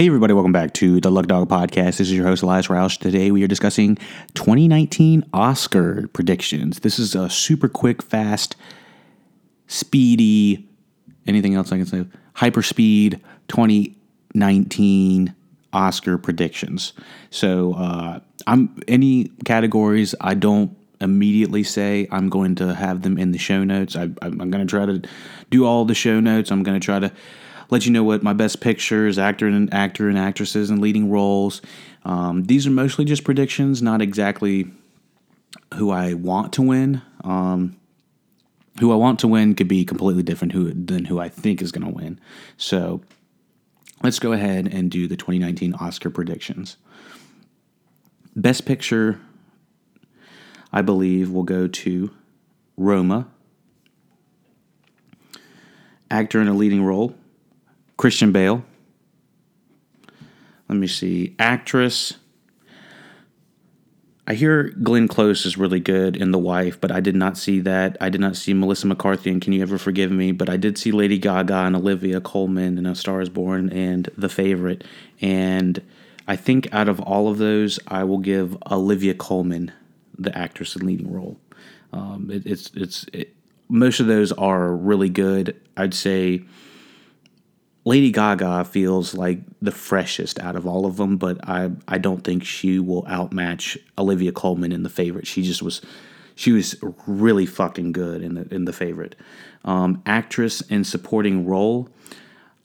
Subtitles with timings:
[0.00, 1.98] Hey, everybody, welcome back to the Lucky Dog Podcast.
[1.98, 2.96] This is your host, Elias Roush.
[2.96, 3.96] Today we are discussing
[4.32, 6.80] 2019 Oscar predictions.
[6.80, 8.56] This is a super quick, fast,
[9.66, 10.66] speedy,
[11.26, 12.06] anything else I can say?
[12.36, 15.34] hyperspeed 2019
[15.74, 16.94] Oscar predictions.
[17.28, 23.32] So, uh, I'm any categories I don't immediately say I'm going to have them in
[23.32, 23.96] the show notes.
[23.96, 25.02] I, am going to try to
[25.50, 26.50] do all the show notes.
[26.50, 27.12] I'm going to try to
[27.70, 31.62] let you know what my best pictures, actor and actor and actresses and leading roles.
[32.04, 34.70] Um, these are mostly just predictions, not exactly
[35.74, 37.02] who I want to win.
[37.22, 37.76] Um,
[38.78, 41.70] who I want to win could be completely different who, than who I think is
[41.70, 42.18] going to win.
[42.56, 43.02] So
[44.02, 46.76] let's go ahead and do the 2019 Oscar predictions.
[48.34, 49.20] Best Picture,
[50.72, 52.10] I believe, will go to
[52.76, 53.28] Roma.
[56.10, 57.14] Actor in a leading role,
[58.00, 58.64] Christian Bale.
[60.70, 61.36] Let me see.
[61.38, 62.14] Actress.
[64.26, 67.60] I hear Glenn Close is really good in The Wife, but I did not see
[67.60, 67.98] that.
[68.00, 70.78] I did not see Melissa McCarthy and Can You Ever Forgive Me, but I did
[70.78, 74.82] see Lady Gaga and Olivia Colman in A Star is Born and The Favorite.
[75.20, 75.82] And
[76.26, 79.72] I think out of all of those, I will give Olivia Colman
[80.16, 81.38] the actress in leading role.
[81.92, 83.34] Um, it, it's it's it,
[83.68, 85.60] most of those are really good.
[85.76, 86.44] I'd say
[87.90, 92.22] Lady Gaga feels like the freshest out of all of them, but I I don't
[92.22, 95.26] think she will outmatch Olivia Colman in the favorite.
[95.26, 95.82] She just was
[96.36, 96.76] she was
[97.08, 99.16] really fucking good in the in the favorite.
[99.64, 101.88] Um, actress and supporting role.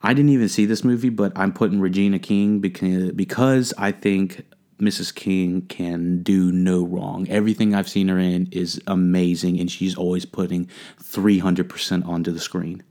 [0.04, 4.46] I didn't even see this movie, but I'm putting Regina King because because I think
[4.80, 5.16] Mrs.
[5.16, 7.28] King can do no wrong.
[7.30, 10.70] Everything I've seen her in is amazing, and she's always putting
[11.02, 12.84] 300% onto the screen.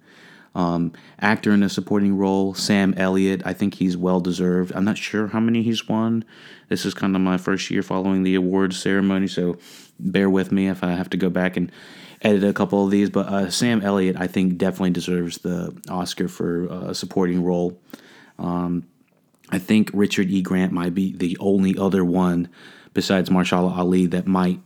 [0.55, 3.43] Um, actor in a supporting role, Sam Elliott.
[3.45, 4.73] I think he's well deserved.
[4.75, 6.25] I'm not sure how many he's won.
[6.69, 9.59] This is kind of my first year following the awards ceremony, so
[9.99, 11.73] bear with me if I have to go back and
[12.23, 13.11] edit a couple of these.
[13.11, 17.79] But uh, Sam Elliott, I think, definitely deserves the Oscar for uh, a supporting role.
[18.39, 18.87] Um,
[19.51, 20.41] I think Richard E.
[20.41, 22.49] Grant might be the only other one
[22.93, 24.61] besides Mahershala Ali that might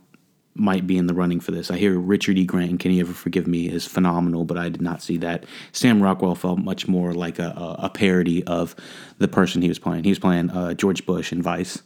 [0.55, 1.71] might be in the running for this.
[1.71, 2.45] I hear Richard E.
[2.45, 5.45] Grant and Can You Ever Forgive Me is phenomenal, but I did not see that.
[5.71, 8.75] Sam Rockwell felt much more like a, a parody of
[9.19, 10.03] the person he was playing.
[10.03, 11.81] He was playing uh, George Bush in Vice.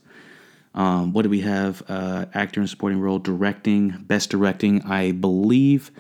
[0.74, 1.84] Um, what do we have?
[1.88, 4.82] Uh, actor in supporting role, directing, best directing.
[4.84, 5.92] I believe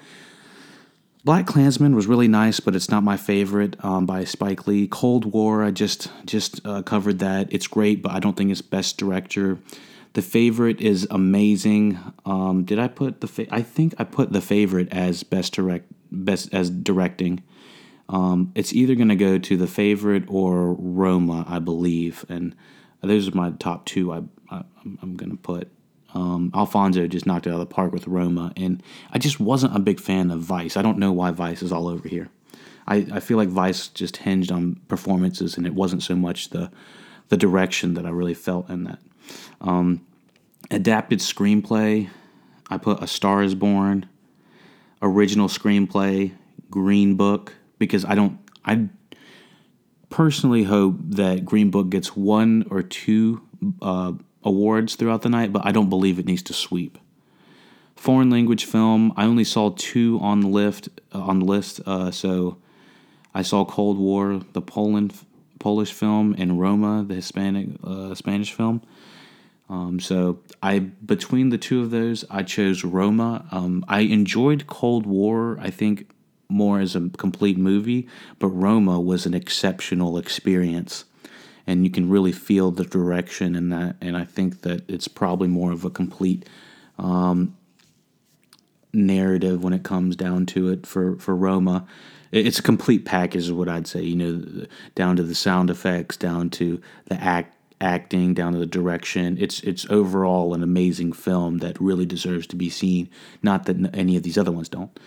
[1.23, 4.87] Black Klansman was really nice, but it's not my favorite um, by Spike Lee.
[4.87, 7.47] Cold War, I just just uh, covered that.
[7.53, 9.59] It's great, but I don't think it's best director.
[10.13, 11.99] The favorite is amazing.
[12.25, 13.27] Um, did I put the?
[13.27, 17.43] Fa- I think I put the favorite as best direct, best as directing.
[18.09, 22.55] Um, it's either going to go to the favorite or Roma, I believe, and
[23.01, 24.13] those are my top two.
[24.13, 24.63] I, I
[25.01, 25.71] am going to put.
[26.13, 29.75] Um, Alfonso just knocked it out of the park with Roma, and I just wasn't
[29.75, 30.77] a big fan of Vice.
[30.77, 32.29] I don't know why Vice is all over here.
[32.85, 36.71] I, I feel like Vice just hinged on performances, and it wasn't so much the
[37.29, 38.99] the direction that I really felt in that.
[39.61, 40.05] Um,
[40.71, 42.09] adapted screenplay,
[42.69, 44.07] I put A Star is Born.
[45.01, 46.31] Original screenplay,
[46.69, 48.87] Green Book, because I don't, I
[50.09, 53.41] personally hope that Green Book gets one or two
[53.81, 54.13] uh,
[54.43, 56.97] awards throughout the night, but I don't believe it needs to sweep.
[57.95, 60.89] Foreign language film, I only saw two on the list.
[61.13, 62.57] Uh, on the list, uh, so
[63.33, 65.13] I saw Cold War, the Poland
[65.59, 68.81] Polish film, and Roma, the Hispanic uh, Spanish film.
[69.73, 73.47] Um, so I between the two of those, I chose Roma.
[73.49, 75.57] Um, I enjoyed Cold War.
[75.59, 76.11] I think
[76.47, 78.07] more as a complete movie,
[78.37, 81.05] but Roma was an exceptional experience,
[81.65, 83.95] and you can really feel the direction in that.
[83.99, 86.47] And I think that it's probably more of a complete
[86.99, 87.57] um,
[88.93, 91.87] narrative when it comes down to it for for Roma.
[92.31, 94.03] It's a complete package, is what I'd say.
[94.03, 98.65] You know, down to the sound effects, down to the act acting down to the
[98.65, 99.37] direction.
[99.39, 103.09] It's it's overall an amazing film that really deserves to be seen.
[103.41, 104.97] Not that any of these other ones don't.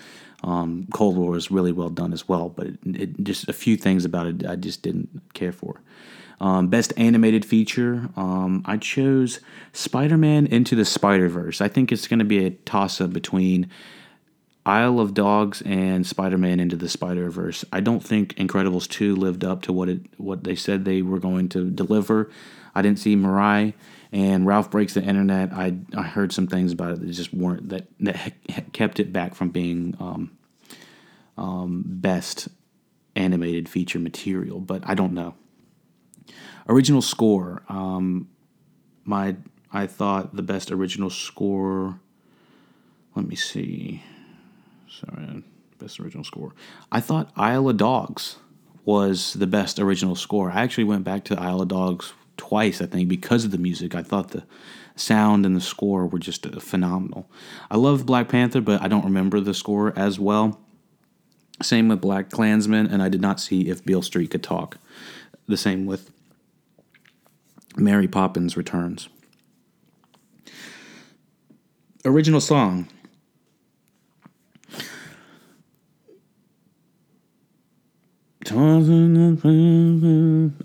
[0.44, 3.76] Um, Cold War is really well done as well, but it, it, just a few
[3.76, 5.80] things about it I just didn't care for.
[6.38, 9.40] Um, best animated feature, um, I chose
[9.72, 11.62] Spider Man Into the Spider Verse.
[11.62, 13.70] I think it's going to be a toss up between
[14.66, 17.64] Isle of Dogs and Spider Man Into the Spider Verse.
[17.72, 21.20] I don't think Incredibles 2 lived up to what it what they said they were
[21.20, 22.30] going to deliver.
[22.74, 23.74] I didn't see Mirai
[24.10, 25.52] and Ralph Breaks the Internet.
[25.52, 29.36] I, I heard some things about it that just weren't that that kept it back
[29.36, 30.36] from being um,
[31.38, 32.48] um, best
[33.14, 35.36] animated feature material, but I don't know.
[36.68, 37.62] original score.
[37.68, 38.28] Um,
[39.04, 39.36] my
[39.72, 42.00] I thought the best original score.
[43.14, 44.02] Let me see.
[44.88, 45.42] Sorry,
[45.78, 46.54] best original score.
[46.90, 48.36] I thought Isle of Dogs
[48.84, 50.50] was the best original score.
[50.50, 53.94] I actually went back to Isle of Dogs twice, I think, because of the music.
[53.94, 54.44] I thought the
[54.94, 57.28] sound and the score were just uh, phenomenal.
[57.70, 60.60] I love Black Panther, but I don't remember the score as well.
[61.62, 64.78] Same with Black Klansman, and I did not see if Beale Street could talk.
[65.48, 66.10] The same with
[67.76, 69.08] Mary Poppins Returns.
[72.04, 72.88] Original song.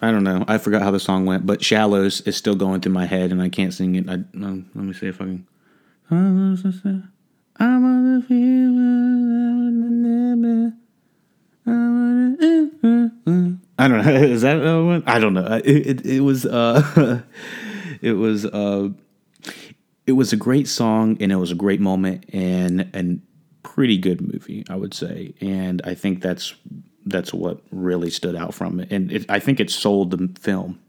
[0.01, 0.45] I don't know.
[0.47, 3.41] I forgot how the song went, but "Shallows" is still going through my head, and
[3.41, 4.09] I can't sing it.
[4.09, 5.47] I, no, let me see if I can.
[13.77, 14.11] I don't know.
[14.21, 15.03] Is that one?
[15.07, 15.61] I don't know.
[15.63, 17.21] It, it, it was uh,
[18.01, 18.89] it was uh,
[20.05, 23.21] it was a great song, and it was a great moment, and and
[23.63, 25.33] pretty good movie, I would say.
[25.41, 26.53] And I think that's
[27.05, 28.91] that's what really stood out from it.
[28.91, 30.79] And it, I think it sold the film.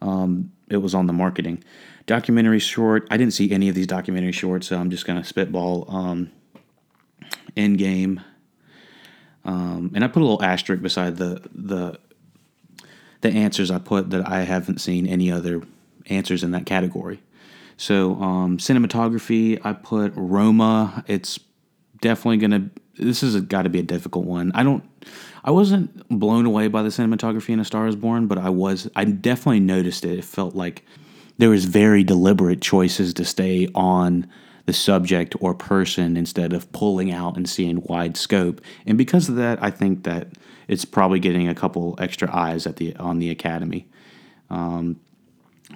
[0.00, 1.62] Um, it was on the marketing.
[2.06, 3.06] Documentary short.
[3.10, 5.86] I didn't see any of these documentary shorts, so I'm just gonna spitball.
[5.88, 6.30] Um,
[7.56, 8.22] Endgame.
[9.44, 11.98] Um, and I put a little asterisk beside the the
[13.20, 15.62] the answers I put that I haven't seen any other
[16.06, 17.20] answers in that category.
[17.76, 21.04] So um, cinematography, I put Roma.
[21.06, 21.40] It's
[22.00, 22.70] definitely gonna.
[22.98, 24.52] This has got to be a difficult one.
[24.54, 24.84] I don't.
[25.44, 28.88] I wasn't blown away by the cinematography in A Star Is Born, but I was.
[28.94, 30.18] I definitely noticed it.
[30.18, 30.84] It felt like
[31.38, 34.28] there was very deliberate choices to stay on
[34.66, 38.60] the subject or person instead of pulling out and seeing wide scope.
[38.86, 40.28] And because of that, I think that
[40.68, 43.86] it's probably getting a couple extra eyes at the on the Academy.
[44.50, 45.00] Um,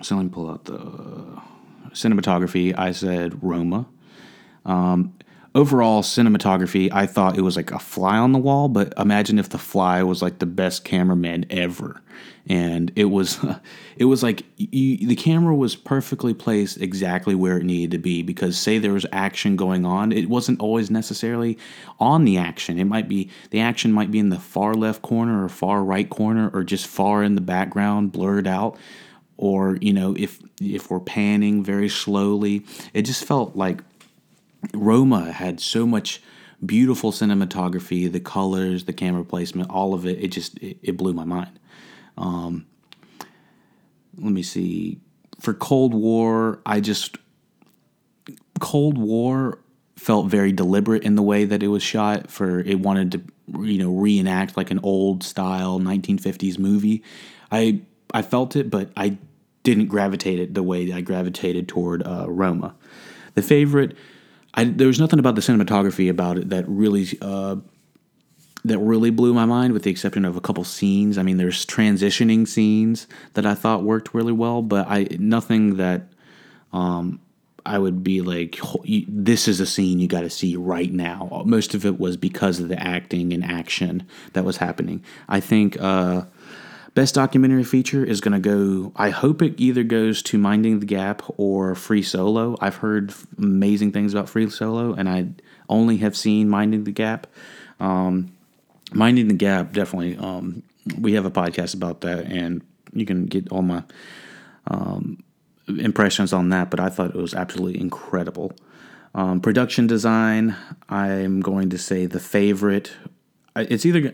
[0.03, 1.43] so let me pull out the
[1.91, 2.77] cinematography.
[2.79, 3.87] I said Roma.
[4.65, 5.15] Um,
[5.55, 9.49] overall cinematography, I thought it was like a fly on the wall, but imagine if
[9.49, 12.03] the fly was like the best cameraman ever.
[12.47, 13.39] And it was,
[13.97, 18.23] it was like you, the camera was perfectly placed exactly where it needed to be.
[18.23, 21.59] Because say there was action going on, it wasn't always necessarily
[21.99, 22.79] on the action.
[22.79, 26.09] It might be the action might be in the far left corner or far right
[26.09, 28.77] corner or just far in the background, blurred out.
[29.37, 33.83] Or you know, if if we're panning very slowly, it just felt like
[34.75, 36.23] Roma had so much
[36.65, 40.19] beautiful cinematography, the colors, the camera placement, all of it.
[40.23, 41.59] It just it, it blew my mind.
[42.17, 42.67] Um,
[44.17, 45.01] let me see.
[45.41, 47.17] For Cold War, I just
[48.61, 49.61] Cold War
[49.97, 52.31] felt very deliberate in the way that it was shot.
[52.31, 53.23] For it wanted to
[53.61, 57.03] you know reenact like an old style 1950s movie.
[57.53, 57.83] I
[58.13, 59.19] I felt it, but I
[59.63, 62.75] didn't gravitate it the way I gravitated toward uh, Roma.
[63.35, 63.97] The favorite
[64.55, 67.57] I, there was nothing about the cinematography about it that really uh,
[68.65, 71.19] that really blew my mind, with the exception of a couple scenes.
[71.19, 76.09] I mean, there's transitioning scenes that I thought worked really well, but I nothing that
[76.73, 77.21] um,
[77.65, 78.59] I would be like,
[79.07, 81.43] this is a scene you got to see right now.
[81.45, 85.05] Most of it was because of the acting and action that was happening.
[85.29, 85.81] I think.
[85.81, 86.23] Uh,
[86.99, 90.87] Best documentary feature is going to go, I hope it either goes to Minding the
[90.87, 92.57] Gap or Free Solo.
[92.61, 95.29] I've heard amazing things about Free Solo, and I
[95.69, 97.29] only have seen Minding the Gap.
[97.79, 98.33] Um,
[98.93, 100.17] Minding the Gap, definitely.
[100.17, 100.65] Um,
[100.99, 103.85] we have a podcast about that, and you can get all my
[104.67, 105.23] um,
[105.69, 108.55] impressions on that, but I thought it was absolutely incredible.
[109.15, 110.57] Um, production design,
[110.89, 112.91] I'm going to say the favorite
[113.63, 114.13] it's either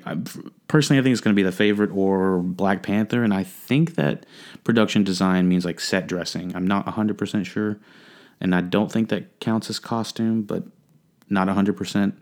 [0.69, 3.95] personally I think it's going to be the favorite or Black Panther, and I think
[3.97, 4.27] that
[4.65, 6.55] production design means like set dressing.
[6.55, 7.79] I'm not 100 percent sure,
[8.41, 10.65] and I don't think that counts as costume, but
[11.29, 12.15] not 100 percent.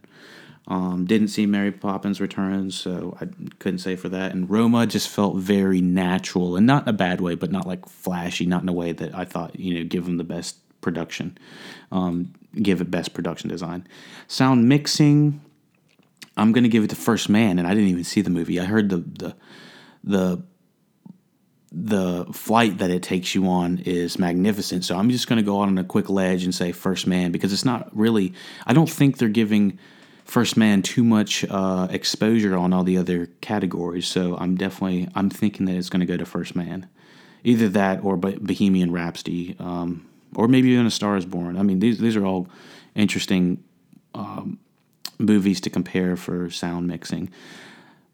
[0.68, 3.26] Um, didn't see Mary Poppins Returns, so I
[3.58, 4.32] couldn't say for that.
[4.32, 7.88] And Roma just felt very natural, and not in a bad way, but not like
[7.88, 11.36] flashy, not in a way that I thought you know give them the best production,
[11.90, 13.86] um, give it best production design.
[14.28, 15.40] Sound mixing,
[16.36, 18.60] I'm going to give it to First Man, and I didn't even see the movie.
[18.60, 19.36] I heard the the
[20.04, 20.42] the
[21.74, 24.84] the flight that it takes you on is magnificent.
[24.84, 27.32] So I'm just going to go out on a quick ledge and say First Man
[27.32, 28.34] because it's not really.
[28.66, 29.78] I don't think they're giving
[30.24, 34.06] First Man too much uh, exposure on all the other categories.
[34.06, 36.88] So I'm definitely I'm thinking that it's going to go to First Man,
[37.42, 41.56] either that or Bohemian Rhapsody, um, or maybe even A Star Is Born.
[41.56, 42.48] I mean these these are all
[42.94, 43.64] interesting.
[44.14, 44.58] Um,
[45.18, 47.30] movies to compare for sound mixing.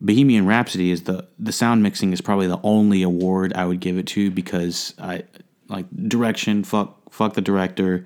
[0.01, 3.99] Bohemian Rhapsody is the the sound mixing is probably the only award I would give
[3.99, 5.25] it to because I
[5.69, 6.63] like direction.
[6.65, 8.05] Fuck, fuck the director.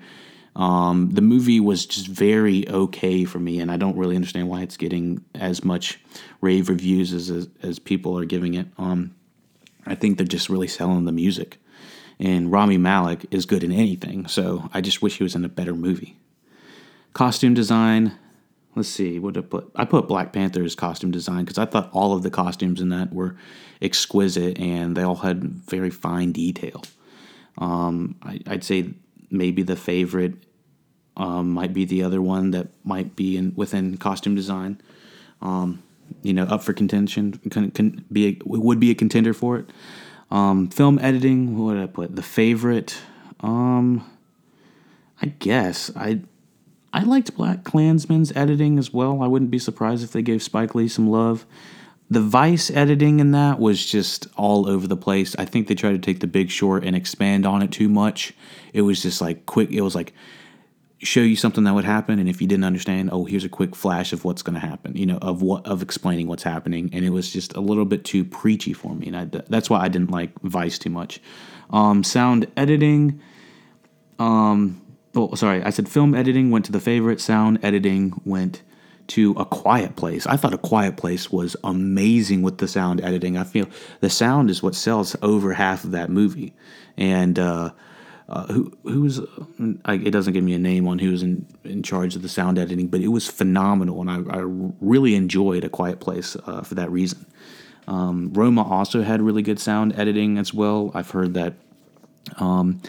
[0.55, 4.61] Um, the movie was just very okay for me, and I don't really understand why
[4.61, 5.99] it's getting as much
[6.41, 8.67] rave reviews as as, as people are giving it.
[8.77, 9.15] Um,
[9.85, 11.59] I think they're just really selling the music,
[12.19, 14.27] and Rami Malek is good in anything.
[14.27, 16.17] So I just wish he was in a better movie.
[17.13, 18.13] Costume design.
[18.75, 19.71] Let's see what did I put.
[19.75, 23.13] I put Black Panther's costume design because I thought all of the costumes in that
[23.13, 23.35] were
[23.81, 26.83] exquisite and they all had very fine detail.
[27.57, 28.93] Um, I, would say
[29.29, 30.33] maybe the favorite
[31.17, 34.81] um, might be the other one that might be in within costume design.
[35.41, 35.83] Um,
[36.21, 39.69] you know, up for contention, can, can be a, would be a contender for it.
[40.31, 42.15] Um, film editing, what did I put?
[42.15, 42.97] The favorite,
[43.41, 44.09] um,
[45.21, 46.21] I guess I
[46.93, 49.21] I liked Black Klansman's editing as well.
[49.21, 51.45] I wouldn't be surprised if they gave Spike Lee some love
[52.13, 55.35] the Vice editing in that was just all over the place.
[55.37, 58.33] I think they tried to take the Big Short and expand on it too much.
[58.73, 59.71] It was just like quick.
[59.71, 60.13] It was like
[60.99, 63.75] show you something that would happen, and if you didn't understand, oh, here's a quick
[63.75, 64.95] flash of what's going to happen.
[64.95, 68.05] You know, of what of explaining what's happening, and it was just a little bit
[68.05, 71.19] too preachy for me, and I, that's why I didn't like Vice too much.
[71.71, 73.21] Um, sound editing.
[74.19, 74.79] Um,
[75.15, 77.21] oh, sorry, I said film editing went to the favorite.
[77.21, 78.61] Sound editing went
[79.07, 80.25] to A Quiet Place.
[80.25, 83.37] I thought A Quiet Place was amazing with the sound editing.
[83.37, 83.67] I feel
[83.99, 86.53] the sound is what sells over half of that movie.
[86.97, 87.71] And uh,
[88.29, 89.19] uh, who who's
[89.59, 92.87] it doesn't give me a name on who's in, in charge of the sound editing,
[92.87, 94.41] but it was phenomenal, and I, I
[94.81, 97.25] really enjoyed A Quiet Place uh, for that reason.
[97.87, 100.91] Um, Roma also had really good sound editing as well.
[100.93, 101.53] I've heard that.
[102.37, 102.81] Um,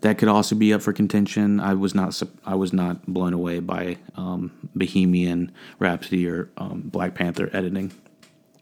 [0.00, 1.60] that could also be up for contention.
[1.60, 7.14] I was not I was not blown away by um, Bohemian Rhapsody or um, Black
[7.14, 7.92] Panther editing,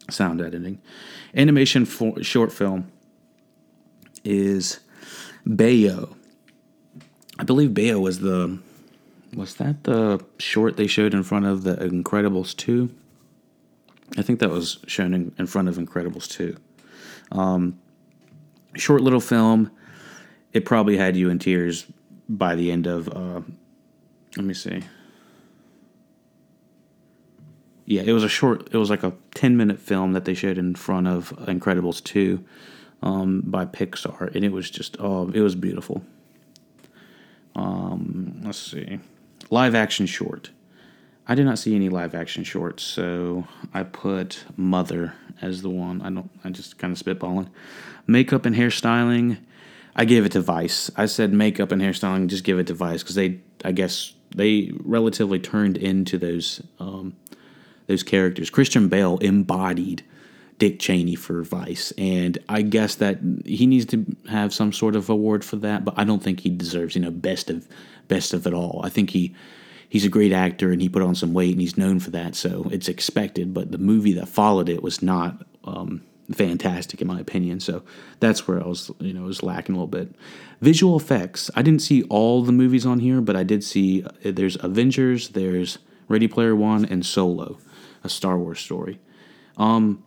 [0.09, 0.81] sound editing.
[1.35, 2.90] Animation for, short film
[4.25, 4.81] is
[5.47, 6.14] Bao.
[7.38, 8.59] I believe Bao was the
[9.35, 12.90] was that the short they showed in front of the Incredibles two.
[14.16, 16.57] I think that was shown in, in front of Incredibles two.
[17.31, 17.78] Um,
[18.75, 19.71] short little film
[20.56, 21.86] it probably had you in tears
[22.30, 23.08] by the end of.
[23.08, 23.42] Uh,
[24.36, 24.82] let me see.
[27.84, 28.68] Yeah, it was a short.
[28.72, 32.42] It was like a ten minute film that they showed in front of Incredibles two,
[33.02, 36.02] um, by Pixar, and it was just oh, it was beautiful.
[37.54, 38.98] Um, let's see,
[39.50, 40.50] live action short.
[41.28, 46.00] I did not see any live action shorts, so I put Mother as the one.
[46.00, 46.30] I don't.
[46.44, 47.50] I just kind of spitballing.
[48.06, 49.38] Makeup and hairstyling.
[49.98, 50.90] I gave it to Vice.
[50.94, 54.70] I said makeup and hairstyling, just give it to Vice because they, I guess, they
[54.84, 57.16] relatively turned into those um,
[57.86, 58.50] those characters.
[58.50, 60.04] Christian Bale embodied
[60.58, 65.08] Dick Cheney for Vice, and I guess that he needs to have some sort of
[65.08, 65.84] award for that.
[65.84, 67.66] But I don't think he deserves, you know, best of
[68.06, 68.82] best of it all.
[68.84, 69.34] I think he
[69.88, 72.34] he's a great actor and he put on some weight and he's known for that,
[72.34, 73.54] so it's expected.
[73.54, 75.46] But the movie that followed it was not.
[75.64, 76.02] Um,
[76.33, 77.61] fantastic in my opinion.
[77.61, 77.83] So
[78.21, 80.14] that's where I was, you know, was lacking a little bit.
[80.61, 81.50] Visual effects.
[81.54, 85.30] I didn't see all the movies on here, but I did see uh, there's Avengers,
[85.30, 85.78] there's
[86.09, 87.59] Ready Player One, and Solo,
[88.02, 88.99] a Star Wars story.
[89.56, 90.02] Um,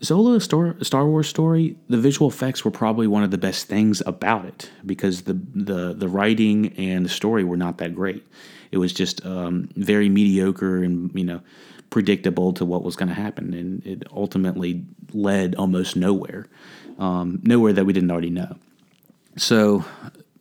[0.00, 1.76] Solo, Star, Star Wars story.
[1.88, 5.94] The visual effects were probably one of the best things about it because the the
[5.94, 8.26] the writing and the story were not that great.
[8.70, 11.40] It was just um, very mediocre and you know
[11.90, 16.46] predictable to what was going to happen, and it ultimately led almost nowhere,
[16.98, 18.56] um, nowhere that we didn't already know.
[19.36, 19.84] So,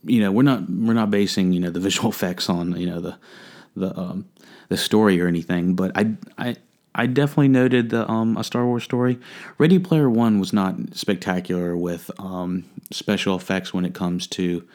[0.03, 2.99] you know, we're not we're not basing you know the visual effects on you know
[3.01, 3.17] the
[3.75, 4.25] the um,
[4.69, 6.55] the story or anything, but I I.
[6.97, 9.19] I definitely noted the um, a Star Wars story.
[9.57, 14.65] Ready Player One was not spectacular with um, special effects when it comes to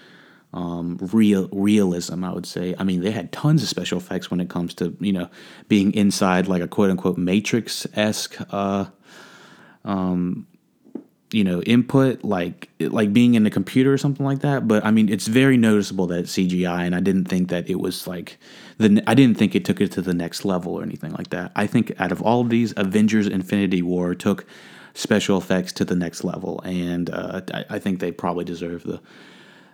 [0.53, 2.25] um, real realism.
[2.25, 2.75] I would say.
[2.79, 5.29] I mean, they had tons of special effects when it comes to you know
[5.69, 8.37] being inside like a quote unquote Matrix esque.
[8.51, 8.87] Uh,
[9.85, 10.47] um,
[11.33, 14.67] you know, input like like being in a computer or something like that.
[14.67, 18.07] But I mean, it's very noticeable that CGI, and I didn't think that it was
[18.07, 18.39] like
[18.79, 19.03] the.
[19.07, 21.53] I didn't think it took it to the next level or anything like that.
[21.55, 24.45] I think out of all of these, Avengers: Infinity War took
[24.95, 29.01] special effects to the next level, and uh, I, I think they probably deserve the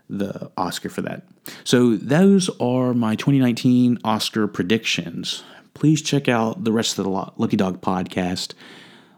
[0.09, 1.23] the Oscar for that.
[1.65, 5.43] So those are my 2019 Oscar predictions.
[5.75, 8.55] Please check out the rest of the Lucky Dog podcast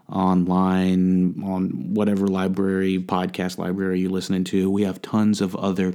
[0.09, 4.69] online on whatever library, podcast library you're listening to.
[4.69, 5.93] We have tons of other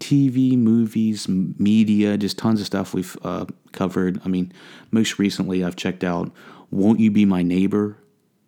[0.00, 4.20] TV, movies, media, just tons of stuff we've uh, covered.
[4.24, 4.52] I mean,
[4.90, 6.32] most recently I've checked out
[6.70, 7.98] Won't You Be My Neighbor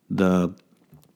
[0.08, 0.54] the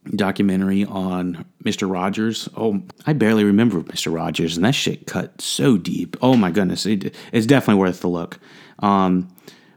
[0.04, 1.90] documentary on Mr.
[1.90, 2.49] Rogers.
[2.57, 4.12] Oh, I barely remember Mr.
[4.12, 6.16] Rogers, and that shit cut so deep.
[6.23, 8.38] Oh my goodness, it, it's definitely worth the look.
[8.78, 9.28] Um,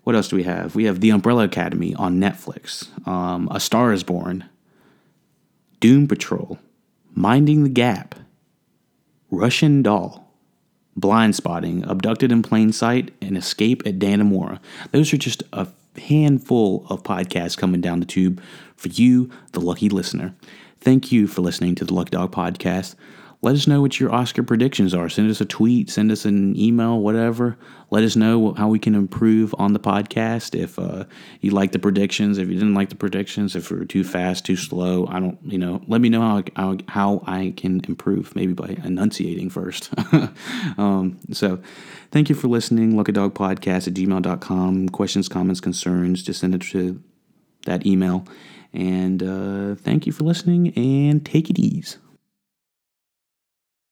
[0.04, 0.76] what else do we have?
[0.76, 2.88] We have The Umbrella Academy on Netflix.
[3.08, 4.46] Um, A Star Is Born.
[5.80, 6.60] Doom Patrol.
[7.14, 8.16] Minding the Gap.
[9.32, 10.24] Russian Doll.
[10.96, 14.60] Blind Spotting, Abducted in Plain Sight, and Escape at Dannemora.
[14.92, 18.42] Those are just a handful of podcasts coming down the tube
[18.76, 20.34] for you, the lucky listener.
[20.80, 22.96] Thank you for listening to the Lucky Dog Podcast.
[23.44, 25.10] Let us know what your Oscar predictions are.
[25.10, 27.58] Send us a tweet, send us an email, whatever.
[27.90, 30.58] Let us know how we can improve on the podcast.
[30.58, 31.04] If uh,
[31.42, 34.46] you like the predictions, if you didn't like the predictions, if we are too fast,
[34.46, 38.34] too slow, I don't, you know, let me know how how, how I can improve.
[38.34, 39.90] Maybe by enunciating first.
[40.78, 41.62] um, so,
[42.12, 42.96] thank you for listening.
[42.96, 44.88] Lucky Dog Podcast at gmail.com.
[44.88, 47.04] Questions, comments, concerns, just send it to
[47.66, 48.26] that email.
[48.72, 51.98] And uh, thank you for listening and take it easy.